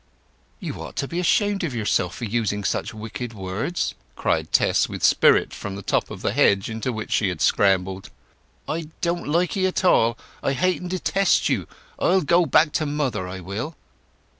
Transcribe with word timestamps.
"You 0.59 0.81
ought 0.81 0.95
to 0.95 1.07
be 1.07 1.19
ashamed 1.19 1.63
of 1.63 1.75
yourself 1.75 2.15
for 2.15 2.25
using 2.25 2.63
such 2.63 2.91
wicked 2.91 3.33
words!" 3.35 3.93
cried 4.15 4.51
Tess 4.51 4.89
with 4.89 5.03
spirit, 5.03 5.53
from 5.53 5.75
the 5.75 5.83
top 5.83 6.09
of 6.09 6.23
the 6.23 6.33
hedge 6.33 6.71
into 6.71 6.91
which 6.91 7.11
she 7.11 7.29
had 7.29 7.39
scrambled. 7.39 8.09
"I 8.67 8.87
don't 9.01 9.27
like 9.27 9.55
'ee 9.55 9.67
at 9.67 9.85
all! 9.85 10.17
I 10.41 10.53
hate 10.53 10.81
and 10.81 10.89
detest 10.89 11.49
you! 11.49 11.67
I'll 11.99 12.21
go 12.23 12.47
back 12.47 12.71
to 12.81 12.87
mother, 12.87 13.27
I 13.27 13.41
will!" 13.41 13.75